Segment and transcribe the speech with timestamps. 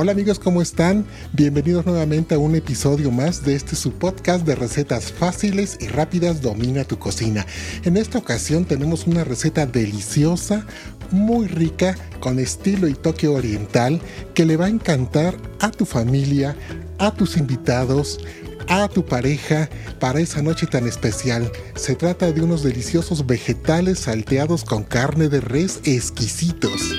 [0.00, 1.04] Hola amigos, ¿cómo están?
[1.32, 6.40] Bienvenidos nuevamente a un episodio más de este su podcast de recetas fáciles y rápidas
[6.40, 7.44] Domina tu cocina.
[7.82, 10.64] En esta ocasión tenemos una receta deliciosa,
[11.10, 14.00] muy rica, con estilo y toque oriental
[14.34, 16.54] que le va a encantar a tu familia,
[17.00, 18.20] a tus invitados,
[18.68, 19.68] a tu pareja
[19.98, 21.50] para esa noche tan especial.
[21.74, 26.94] Se trata de unos deliciosos vegetales salteados con carne de res exquisitos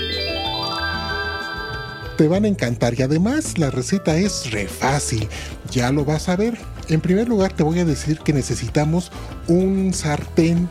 [2.19, 5.25] te van a encantar y además la receta es re fácil,
[5.71, 6.57] ya lo vas a ver.
[6.89, 9.09] En primer lugar te voy a decir que necesitamos
[9.47, 10.69] un sartén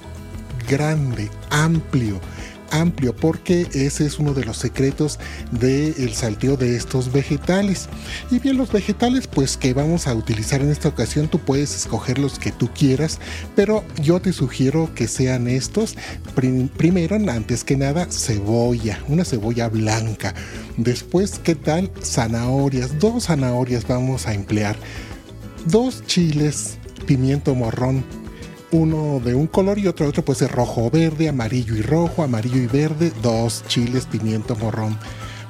[0.69, 2.20] grande, amplio,
[2.70, 5.18] amplio porque ese es uno de los secretos
[5.52, 7.88] del salteo de estos vegetales.
[8.30, 12.18] Y bien, los vegetales pues que vamos a utilizar en esta ocasión, tú puedes escoger
[12.18, 13.18] los que tú quieras,
[13.54, 15.96] pero yo te sugiero que sean estos.
[16.34, 20.34] primero, antes que nada, cebolla, una cebolla blanca.
[20.77, 21.91] Después, ¿qué tal?
[22.02, 24.77] Zanahorias, dos zanahorias vamos a emplear.
[25.66, 28.05] Dos chiles, pimiento morrón,
[28.70, 32.22] uno de un color y otro otro puede ser rojo o verde, amarillo y rojo,
[32.22, 34.98] amarillo y verde, dos chiles, pimiento morrón.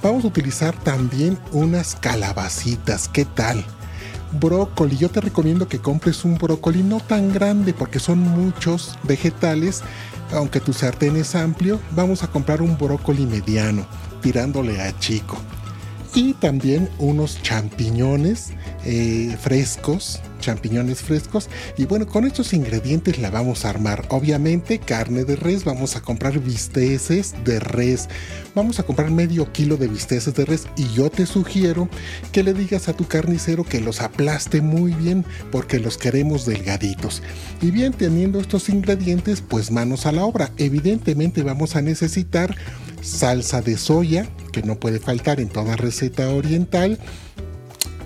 [0.03, 3.65] Vamos a utilizar también unas calabacitas, ¿qué tal?
[4.33, 9.83] Brócoli, yo te recomiendo que compres un brócoli no tan grande porque son muchos vegetales,
[10.33, 13.87] aunque tu sartén es amplio, vamos a comprar un brócoli mediano,
[14.21, 15.37] tirándole a chico.
[16.15, 18.53] Y también unos champiñones
[18.91, 21.51] eh, frescos, champiñones frescos.
[21.77, 24.07] Y bueno, con estos ingredientes la vamos a armar.
[24.09, 28.09] Obviamente carne de res, vamos a comprar bisteces de res.
[28.55, 31.91] Vamos a comprar medio kilo de bisteces de res y yo te sugiero
[32.33, 37.23] que le digas a tu carnicero que los aplaste muy bien porque los queremos delgaditos.
[37.61, 40.51] Y bien, teniendo estos ingredientes, pues manos a la obra.
[40.57, 42.57] Evidentemente vamos a necesitar
[43.03, 46.99] salsa de soya, que no puede faltar en toda receta oriental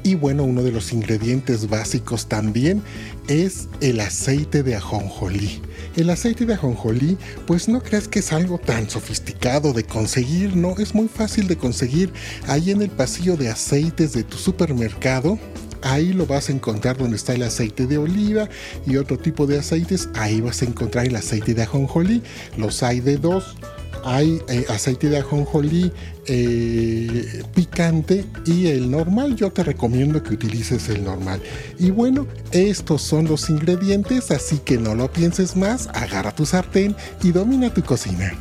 [0.04, 2.82] y bueno, uno de los ingredientes básicos también
[3.28, 5.60] es el aceite de ajonjolí.
[5.96, 10.76] El aceite de ajonjolí, pues no creas que es algo tan sofisticado de conseguir, no,
[10.78, 12.12] es muy fácil de conseguir.
[12.48, 15.38] Ahí en el pasillo de aceites de tu supermercado,
[15.82, 18.48] ahí lo vas a encontrar donde está el aceite de oliva
[18.86, 22.22] y otro tipo de aceites, ahí vas a encontrar el aceite de ajonjolí.
[22.56, 23.56] Los hay de dos
[24.04, 25.92] hay eh, aceite de ajonjolí
[26.26, 29.36] eh, picante y el normal.
[29.36, 31.40] Yo te recomiendo que utilices el normal.
[31.78, 36.96] Y bueno, estos son los ingredientes, así que no lo pienses más, agarra tu sartén
[37.22, 38.32] y domina tu cocina.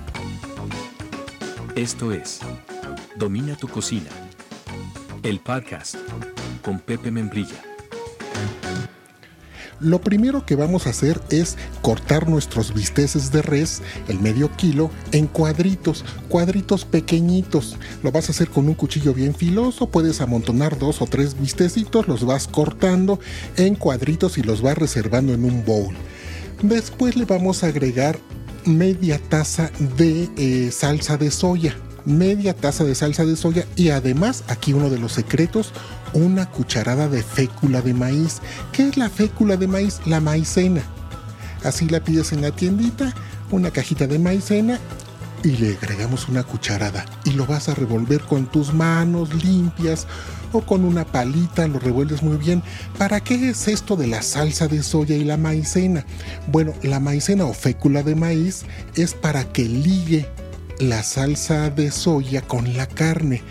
[1.76, 2.42] Esto es
[3.22, 4.10] Domina tu cocina,
[5.22, 5.96] el podcast
[6.64, 7.71] con Pepe Membrilla.
[9.81, 14.92] Lo primero que vamos a hacer es cortar nuestros bisteces de res, el medio kilo,
[15.12, 17.78] en cuadritos, cuadritos pequeñitos.
[18.03, 22.08] Lo vas a hacer con un cuchillo bien filoso, puedes amontonar dos o tres bistecitos,
[22.08, 23.20] los vas cortando
[23.58, 25.96] en cuadritos y los vas reservando en un bowl.
[26.62, 28.20] Después le vamos a agregar
[28.66, 31.75] media taza de eh, salsa de soya
[32.06, 35.72] media taza de salsa de soya y además, aquí uno de los secretos,
[36.14, 38.42] una cucharada de fécula de maíz.
[38.72, 40.00] ¿Qué es la fécula de maíz?
[40.06, 40.82] La maicena.
[41.64, 43.14] Así la pides en la tiendita,
[43.52, 44.80] una cajita de maicena
[45.44, 50.08] y le agregamos una cucharada y lo vas a revolver con tus manos limpias
[50.52, 52.62] o con una palita, lo revuelves muy bien.
[52.98, 56.06] ¿Para qué es esto de la salsa de soya y la maicena?
[56.48, 58.64] Bueno, la maicena o fécula de maíz
[58.96, 60.28] es para que ligue
[60.81, 63.42] la salsa de soya con la carne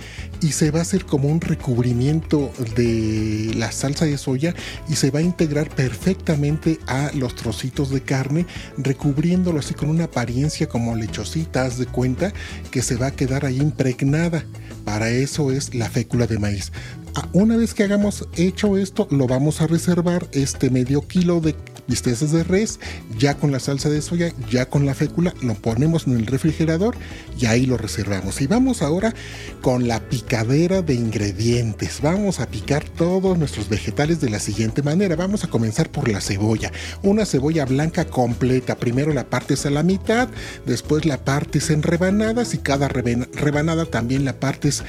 [0.43, 4.55] y se va a hacer como un recubrimiento de la salsa de soya
[4.89, 8.47] y se va a integrar perfectamente a los trocitos de carne,
[8.79, 12.33] recubriéndolo así con una apariencia como lechosita, haz de cuenta
[12.71, 14.45] que se va a quedar ahí impregnada.
[14.85, 16.73] Para eso es la fécula de maíz.
[17.15, 21.55] Ah, una vez que hagamos hecho esto, lo vamos a reservar este medio kilo de
[21.91, 22.79] bisteces de res,
[23.19, 26.97] ya con la salsa de soya, ya con la fécula, lo ponemos en el refrigerador
[27.37, 28.41] y ahí lo reservamos.
[28.41, 29.13] Y vamos ahora
[29.61, 32.01] con la picadera de ingredientes.
[32.01, 35.17] Vamos a picar todos nuestros vegetales de la siguiente manera.
[35.17, 36.71] Vamos a comenzar por la cebolla.
[37.03, 38.77] Una cebolla blanca completa.
[38.77, 40.29] Primero la partes a la mitad,
[40.67, 44.85] después la partes en rebanadas y cada rebanada también la partes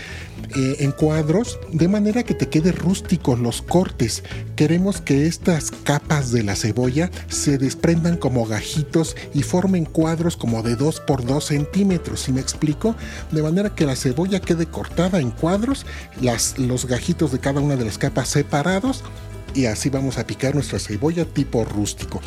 [0.56, 4.24] eh, en cuadros, de manera que te quede rústicos los cortes.
[4.56, 6.91] Queremos que estas capas de la cebolla
[7.28, 12.42] se desprendan como gajitos y formen cuadros como de 2 por 2 centímetros, si me
[12.42, 12.96] explico?
[13.32, 15.86] De manera que la cebolla quede cortada en cuadros,
[16.58, 19.04] los gajitos de cada una de las capas separados
[19.54, 22.22] y así vamos a picar nuestra cebolla tipo rústico.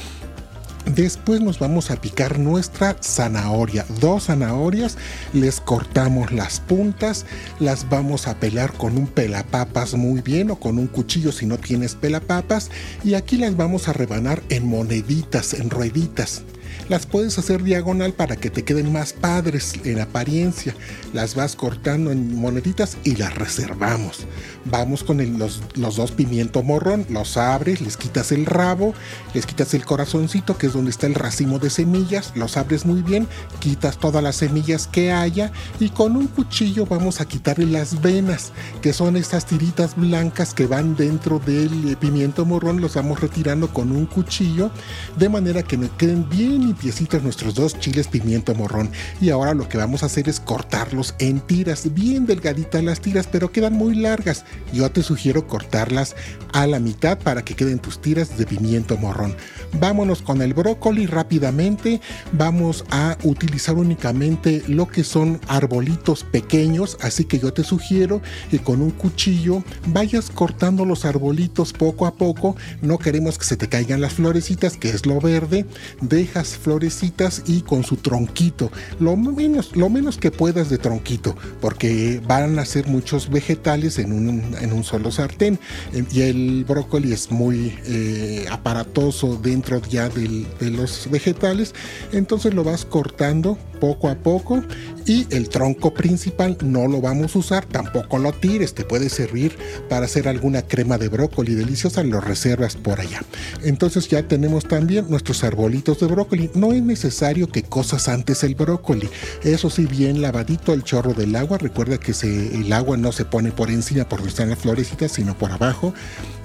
[0.87, 3.87] Después nos vamos a picar nuestra zanahoria.
[4.01, 4.99] Dos zanahorias,
[5.33, 7.25] les cortamos las puntas,
[7.59, 11.57] las vamos a pelar con un pelapapas muy bien o con un cuchillo si no
[11.57, 12.71] tienes pelapapas.
[13.03, 16.43] Y aquí las vamos a rebanar en moneditas, en rueditas.
[16.89, 20.75] Las puedes hacer diagonal para que te queden más padres en apariencia.
[21.13, 24.27] Las vas cortando en moneditas y las reservamos.
[24.67, 28.95] Vamos con los, los, dos pimiento morrón, los abres, les quitas el rabo,
[29.33, 33.03] les quitas el corazoncito que es donde está el racimo de semillas, los abres muy
[33.03, 33.29] bien,
[33.61, 38.53] quitas todas las semillas que haya y con un cuchillo vamos a quitarle las venas,
[38.83, 43.93] que son estas tiritas blancas que van dentro del pimiento morrón, los vamos retirando con
[43.93, 44.71] un cuchillo
[45.19, 48.91] de manera que me queden bien limpiecitos nuestros dos chiles pimiento morrón.
[49.21, 53.29] Y ahora lo que vamos a hacer es cortarlos en tiras, bien delgaditas las tiras,
[53.31, 54.45] pero quedan muy largas.
[54.73, 56.17] Yo te sugiero cortarlas
[56.53, 59.37] a la mitad para que queden tus tiras de pimiento morrón.
[59.81, 62.01] Vámonos con el brócoli rápidamente.
[62.33, 68.21] Vamos a utilizar únicamente lo que son arbolitos pequeños, así que yo te sugiero
[68.51, 72.57] que con un cuchillo vayas cortando los arbolitos poco a poco.
[72.83, 75.67] No queremos que se te caigan las florecitas, que es lo verde.
[76.01, 78.71] Dejas florecitas y con su tronquito,
[79.01, 84.13] lo menos, lo menos que puedas de tronquito, porque van a ser muchos vegetales en
[84.13, 85.59] un, en un solo sartén.
[85.93, 91.75] Eh, y el brócoli es muy eh, aparatoso dentro ya de los vegetales,
[92.13, 94.63] entonces lo vas cortando poco a poco
[95.05, 99.59] y el tronco principal no lo vamos a usar, tampoco lo tires, te puede servir
[99.91, 103.23] para hacer alguna crema de brócoli deliciosa, lo reservas por allá.
[103.63, 106.51] Entonces ya tenemos también nuestros arbolitos de brócoli.
[106.55, 109.11] No es necesario que cosas antes el brócoli.
[109.43, 111.59] Eso sí, bien lavadito el chorro del agua.
[111.59, 115.37] Recuerda que el agua no se pone por encima por donde están las florecitas, sino
[115.37, 115.93] por abajo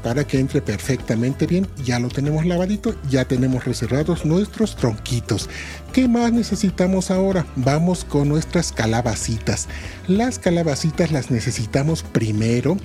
[0.03, 1.67] para que entre perfectamente bien.
[1.85, 5.49] Ya lo tenemos lavadito, ya tenemos reservados nuestros tronquitos.
[5.93, 7.28] ¿Qué más necesitamos ahora?
[7.55, 9.67] Vamos con nuestras calabacitas.
[10.07, 12.77] Las calabacitas las necesitamos primero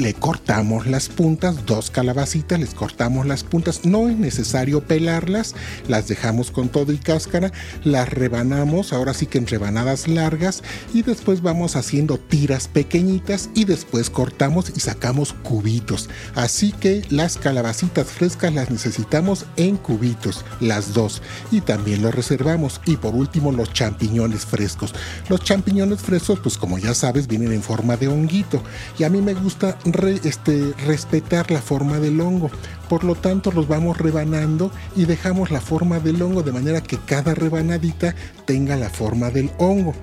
[0.00, 5.54] le cortamos las puntas, dos calabacitas, les cortamos las puntas, no es necesario pelarlas,
[5.88, 7.52] las dejamos con todo y cáscara,
[7.84, 10.62] las rebanamos, ahora sí que en rebanadas largas
[10.94, 16.08] y después vamos haciendo tiras pequeñitas y después cortamos y sacamos cubitos.
[16.34, 22.80] Así que las calabacitas frescas las necesitamos en cubitos, las dos, y también los reservamos.
[22.86, 24.94] Y por último los champiñones frescos.
[25.28, 28.62] Los champiñones frescos, pues como ya sabes, vienen en forma de honguito
[28.98, 29.78] y a mí me gusta
[30.24, 32.50] este, respetar la forma del hongo.
[32.88, 36.98] Por lo tanto, los vamos rebanando y dejamos la forma del hongo de manera que
[36.98, 38.14] cada rebanadita
[38.46, 39.94] tenga la forma del hongo.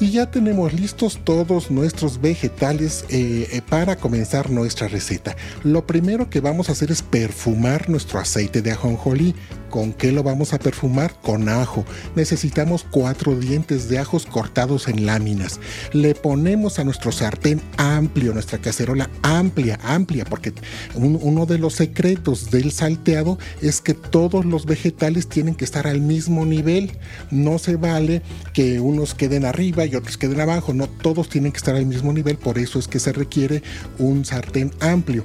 [0.00, 5.36] Y ya tenemos listos todos nuestros vegetales eh, eh, para comenzar nuestra receta.
[5.62, 9.34] Lo primero que vamos a hacer es perfumar nuestro aceite de ajonjolí.
[9.70, 11.14] ¿Con qué lo vamos a perfumar?
[11.22, 11.84] Con ajo.
[12.16, 15.60] Necesitamos cuatro dientes de ajos cortados en láminas.
[15.92, 20.52] Le ponemos a nuestro sartén amplio, nuestra cacerola amplia, amplia, porque
[20.94, 26.00] uno de los secretos del salteado es que todos los vegetales tienen que estar al
[26.00, 26.98] mismo nivel.
[27.30, 28.22] No se vale
[28.52, 30.74] que unos queden arriba y otros queden abajo.
[30.74, 32.36] No, todos tienen que estar al mismo nivel.
[32.36, 33.62] Por eso es que se requiere
[33.98, 35.24] un sartén amplio.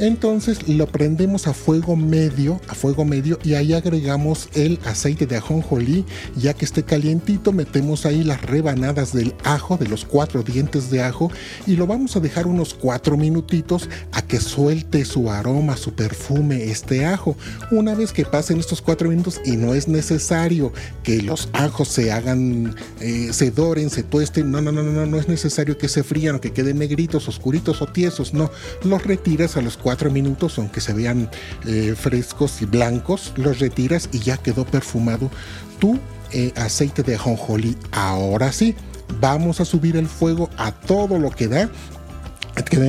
[0.00, 5.36] Entonces lo prendemos a fuego medio, a fuego medio y ahí agregamos el aceite de
[5.36, 6.06] ajonjolí,
[6.36, 11.02] ya que esté calientito, metemos ahí las rebanadas del ajo, de los cuatro dientes de
[11.02, 11.30] ajo
[11.66, 16.70] y lo vamos a dejar unos cuatro minutitos a que suelte su aroma, su perfume,
[16.70, 17.36] este ajo.
[17.70, 20.72] Una vez que pasen estos cuatro minutos y no es necesario
[21.02, 25.18] que los ajos se hagan, eh, se doren, se tuesten, no, no, no, no, no
[25.18, 28.50] es necesario que se frían o que queden negritos, oscuritos o tiesos, no,
[28.82, 31.28] los retiras a los cuatro cuatro minutos, aunque se vean
[31.66, 35.32] eh, frescos y blancos, los retiras y ya quedó perfumado
[35.80, 35.98] tu
[36.30, 37.76] eh, aceite de ajonjolí.
[37.90, 38.76] Ahora sí,
[39.20, 41.68] vamos a subir el fuego a todo lo que da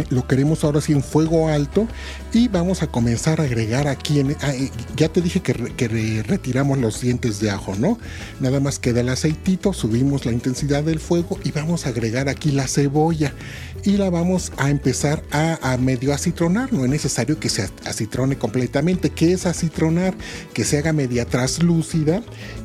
[0.09, 1.87] lo queremos ahora sí en fuego alto
[2.33, 6.77] y vamos a comenzar a agregar aquí, ah, eh, ya te dije que, que, retiramos
[6.77, 7.97] los dientes de ajo, ¿no?
[8.39, 12.51] Nada más queda el aceitito, subimos la intensidad del fuego y vamos a agregar aquí
[12.51, 13.33] la cebolla
[13.83, 16.71] y la vamos a empezar a, medio acitronar.
[16.73, 19.09] No es necesario que se acitrone completamente.
[19.09, 20.13] ¿Qué es acitronar?
[20.53, 22.21] Que se haga media traslúcida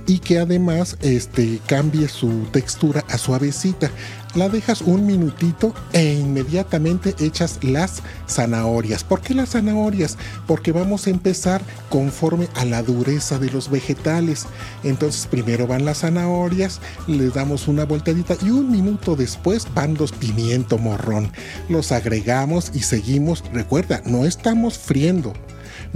[0.06, 3.90] y que además este, cambie su textura a suavecita.
[4.37, 9.02] La dejas un minutito e inmediatamente echas las zanahorias.
[9.02, 10.19] ¿Por qué las zanahorias?
[10.47, 14.45] Porque vamos a empezar conforme a la dureza de los vegetales.
[14.85, 20.12] Entonces primero van las zanahorias, le damos una voltadita y un minuto después van los
[20.12, 21.33] pimiento morrón.
[21.71, 23.43] Los agregamos y seguimos.
[23.55, 25.33] Recuerda, no estamos friendo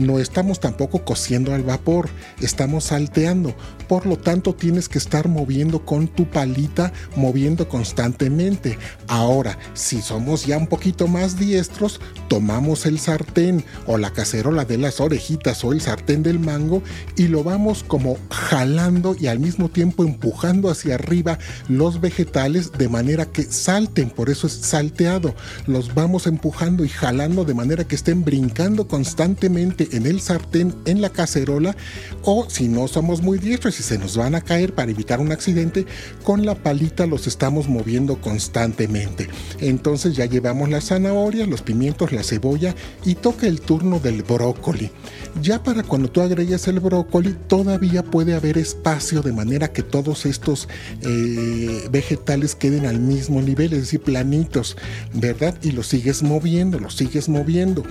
[0.01, 2.09] no estamos tampoco cociendo al vapor,
[2.41, 3.55] estamos salteando.
[3.87, 8.79] Por lo tanto, tienes que estar moviendo con tu palita, moviendo constantemente.
[9.09, 14.79] Ahora, si somos ya un poquito más diestros, tomamos el sartén o la cacerola de
[14.79, 16.83] las orejitas o el sartén del mango
[17.17, 21.39] y lo vamos como jalando y al mismo tiempo empujando hacia arriba
[21.69, 25.35] los vegetales de manera que salten, por eso es salteado.
[25.67, 31.01] Los vamos empujando y jalando de manera que estén brincando constantemente en el sartén, en
[31.01, 31.77] la cacerola
[32.23, 35.33] o si no somos muy diestros y se nos van a caer para evitar un
[35.33, 35.87] accidente,
[36.25, 39.29] con la palita los estamos moviendo constantemente.
[39.61, 44.91] Entonces ya llevamos las zanahorias, los pimientos, la cebolla y toca el turno del brócoli.
[45.43, 50.27] Ya para cuando tú agregues el brócoli todavía puede haber espacio de manera que todos
[50.27, 50.69] estos
[51.03, 54.77] eh, vegetales queden al mismo nivel, es decir, planitos,
[55.15, 55.55] ¿verdad?
[55.63, 57.85] Y los sigues moviendo, los sigues moviendo.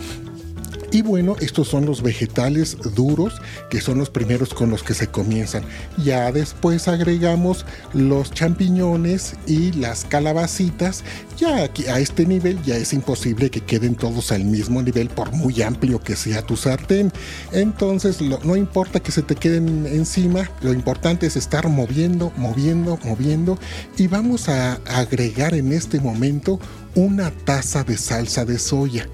[0.92, 5.06] Y bueno, estos son los vegetales duros, que son los primeros con los que se
[5.08, 5.64] comienzan.
[6.04, 11.04] Ya después agregamos los champiñones y las calabacitas.
[11.38, 15.32] Ya aquí a este nivel ya es imposible que queden todos al mismo nivel por
[15.32, 17.12] muy amplio que sea tu sartén.
[17.52, 23.60] Entonces no importa que se te queden encima, lo importante es estar moviendo, moviendo, moviendo.
[23.96, 26.60] Y vamos a agregar en este momento
[26.96, 29.08] una taza de salsa de soya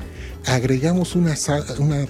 [0.47, 1.35] agregamos una,
[1.79, 2.05] una,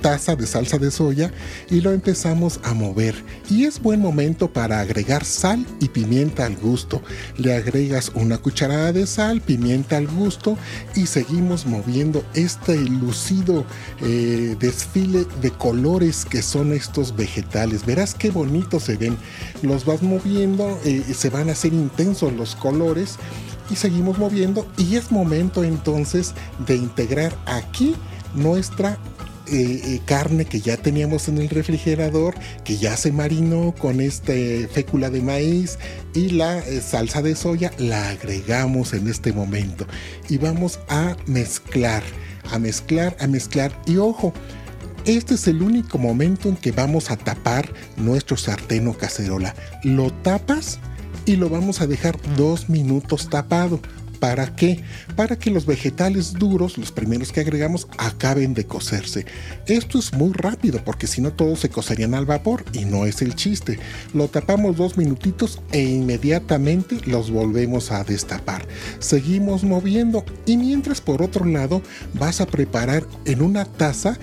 [0.00, 1.30] taza de salsa de soya
[1.70, 3.14] y lo empezamos a mover.
[3.50, 7.02] Y es buen momento para agregar sal y pimienta al gusto.
[7.36, 10.56] Le agregas una cucharada de sal, pimienta al gusto
[10.94, 13.64] y seguimos moviendo este lucido
[14.00, 17.84] eh, desfile de colores que son estos vegetales.
[17.84, 19.16] Verás qué bonitos se ven.
[19.62, 23.18] Los vas moviendo, eh, se van a hacer intensos los colores
[23.70, 26.34] y seguimos moviendo y es momento entonces
[26.66, 27.94] de integrar aquí
[28.34, 28.98] nuestra
[29.52, 34.32] eh, eh, carne que ya teníamos en el refrigerador, que ya se marinó con esta
[34.72, 35.78] fécula de maíz
[36.14, 39.86] y la eh, salsa de soya, la agregamos en este momento.
[40.28, 42.04] Y vamos a mezclar,
[42.52, 43.72] a mezclar, a mezclar.
[43.86, 44.32] Y ojo,
[45.04, 49.56] este es el único momento en que vamos a tapar nuestro sartén o cacerola.
[49.82, 50.78] Lo tapas
[51.26, 53.80] y lo vamos a dejar dos minutos tapado.
[54.20, 54.82] ¿Para qué?
[55.16, 59.24] Para que los vegetales duros, los primeros que agregamos, acaben de cocerse.
[59.66, 63.22] Esto es muy rápido porque si no todos se cocerían al vapor y no es
[63.22, 63.78] el chiste.
[64.12, 68.68] Lo tapamos dos minutitos e inmediatamente los volvemos a destapar.
[68.98, 71.80] Seguimos moviendo y mientras por otro lado
[72.12, 74.18] vas a preparar en una taza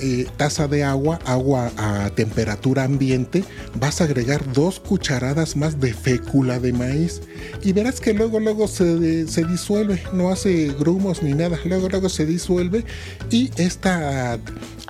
[0.00, 3.44] eh, taza de agua, agua a temperatura ambiente,
[3.78, 7.22] vas a agregar dos cucharadas más de fécula de maíz.
[7.62, 12.08] Y verás que luego luego se, se disuelve, no hace grumos ni nada, luego luego
[12.08, 12.84] se disuelve
[13.30, 14.38] y esta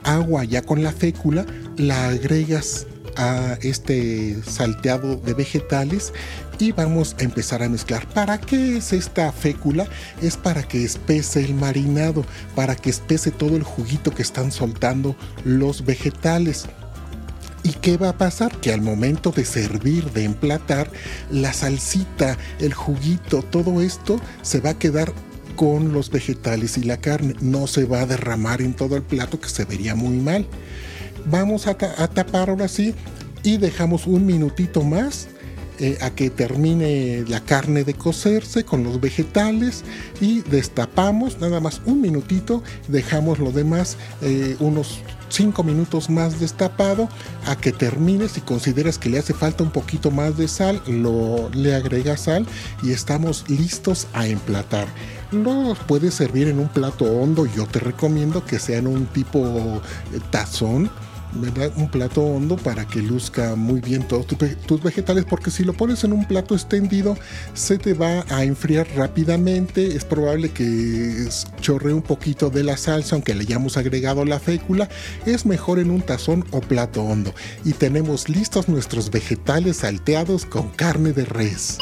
[0.02, 1.46] agua ya con la fécula
[1.76, 2.86] la agregas
[3.16, 6.12] a este salteado de vegetales
[6.58, 8.06] y vamos a empezar a mezclar.
[8.08, 9.86] ¿Para qué es esta fécula?
[10.22, 15.16] Es para que espese el marinado, para que espese todo el juguito que están soltando
[15.44, 16.66] los vegetales.
[17.62, 18.56] ¿Y qué va a pasar?
[18.60, 20.90] Que al momento de servir, de emplatar,
[21.30, 25.12] la salsita, el juguito, todo esto se va a quedar
[25.56, 27.34] con los vegetales y la carne.
[27.40, 30.46] No se va a derramar en todo el plato que se vería muy mal.
[31.28, 32.94] Vamos a, tapar ahora sí
[33.42, 35.28] y dejamos un minutito más
[35.78, 39.84] eh, a que termine la carne de cocerse con los vegetales
[40.20, 47.08] y destapamos nada más un minutito, dejamos lo demás eh, unos 5 minutos más destapado
[47.46, 48.28] a que termine.
[48.28, 52.46] Si consideras que le hace falta un poquito más de sal, lo, le agregas sal
[52.82, 54.86] y estamos listos a emplatar.
[55.32, 57.46] Lo puedes servir en un plato hondo.
[57.46, 60.20] Yo te recomiendo que sea en un tipo eh,
[61.76, 64.26] un plato hondo para que luzca muy bien todos
[64.66, 67.16] tus vegetales, porque si lo pones en un plato extendido
[67.54, 71.28] se te va a enfriar rápidamente, es probable que
[71.60, 74.88] chorre un poquito de la salsa, aunque le hayamos agregado la fécula,
[75.24, 77.34] es mejor en un tazón o plato hondo.
[77.64, 81.78] Y tenemos listos nuestros vegetales salteados con carne de res.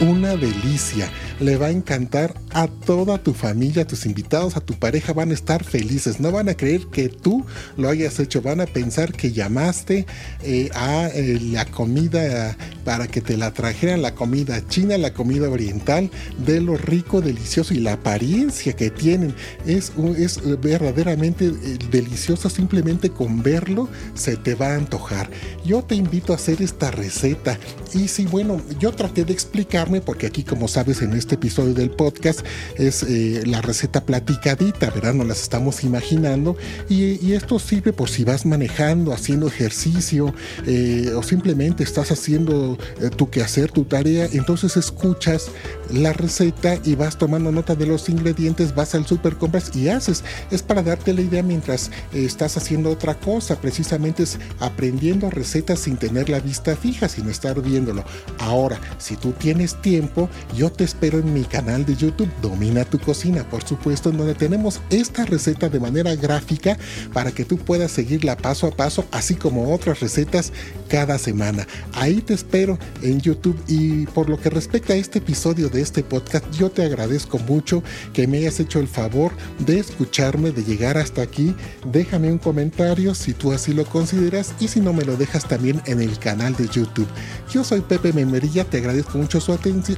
[0.00, 4.74] Una delicia le va a encantar a toda tu familia, a tus invitados, a tu
[4.74, 6.20] pareja, van a estar felices.
[6.20, 7.44] No van a creer que tú
[7.76, 10.06] lo hayas hecho, van a pensar que llamaste
[10.42, 15.48] eh, a eh, la comida para que te la trajeran, la comida china, la comida
[15.48, 16.10] oriental,
[16.44, 19.34] de lo rico, delicioso y la apariencia que tienen.
[19.66, 25.30] Es, es verdaderamente eh, deliciosa, simplemente con verlo se te va a antojar.
[25.64, 27.58] Yo te invito a hacer esta receta
[27.92, 31.74] y si bueno, yo traté de explicar escucharme, porque aquí, como sabes, en este episodio
[31.74, 32.40] del podcast
[32.76, 35.14] es eh, la receta platicadita, ¿verdad?
[35.14, 36.56] Nos las estamos imaginando.
[36.88, 40.34] Y, esto sirve por si vas manejando, haciendo ejercicio
[40.66, 44.28] eh, o simplemente estás haciendo eh, tu quehacer, tu tarea.
[44.32, 45.48] Entonces escuchas
[45.92, 50.24] la receta y vas tomando nota de los ingredientes, vas al super compras y haces.
[50.50, 53.60] Es para darte la idea mientras estás haciendo otra cosa.
[53.60, 58.04] Precisamente es aprendiendo recetas sin tener la vista fija, sin estar viéndolo.
[58.38, 62.98] Ahora, si tú tienes tiempo, yo te espero en mi canal de YouTube, Domina tu
[62.98, 66.76] Cocina, por supuesto, en donde tenemos esta receta de manera gráfica
[67.12, 70.52] para que tú puedas seguirla paso a paso, así como otras recetas
[70.88, 71.66] cada semana.
[71.92, 76.02] Ahí te espero en YouTube y por lo que respecta a este episodio de este
[76.02, 80.98] podcast, yo te agradezco mucho que me hayas hecho el favor de escucharme, de llegar
[80.98, 81.54] hasta aquí.
[81.92, 85.80] Déjame un comentario si tú así lo consideras y si no me lo dejas también
[85.86, 87.08] en el canal de YouTube.
[87.52, 89.50] Yo soy Pepe Memerilla, te agradezco mucho su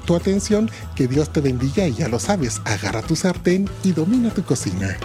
[0.05, 4.31] tu atención, que Dios te bendiga y ya lo sabes, agarra tu sartén y domina
[4.31, 4.97] tu cocina.